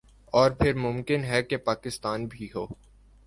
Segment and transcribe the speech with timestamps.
[0.33, 2.65] اور پھر ممکن ہے کہ پاکستان بھی ہو